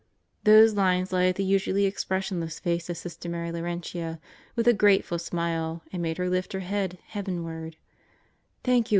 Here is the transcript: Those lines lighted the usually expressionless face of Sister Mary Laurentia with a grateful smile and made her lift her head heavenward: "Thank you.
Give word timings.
Those 0.45 0.73
lines 0.73 1.13
lighted 1.13 1.35
the 1.35 1.43
usually 1.43 1.85
expressionless 1.85 2.59
face 2.59 2.89
of 2.89 2.97
Sister 2.97 3.29
Mary 3.29 3.51
Laurentia 3.51 4.19
with 4.55 4.67
a 4.67 4.73
grateful 4.73 5.19
smile 5.19 5.83
and 5.93 6.01
made 6.01 6.17
her 6.17 6.27
lift 6.27 6.53
her 6.53 6.61
head 6.61 6.97
heavenward: 7.09 7.77
"Thank 8.63 8.89
you. 8.89 8.89